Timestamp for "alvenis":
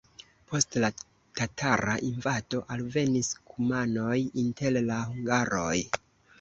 2.77-3.31